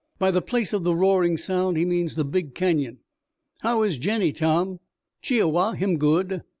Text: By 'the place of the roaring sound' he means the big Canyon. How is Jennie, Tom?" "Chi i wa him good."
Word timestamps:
By 0.17 0.31
'the 0.31 0.41
place 0.41 0.73
of 0.73 0.83
the 0.83 0.95
roaring 0.95 1.37
sound' 1.37 1.77
he 1.77 1.85
means 1.85 2.15
the 2.15 2.25
big 2.25 2.55
Canyon. 2.55 3.01
How 3.59 3.83
is 3.83 3.99
Jennie, 3.99 4.33
Tom?" 4.33 4.79
"Chi 5.21 5.39
i 5.39 5.43
wa 5.43 5.73
him 5.73 5.99
good." 5.99 6.41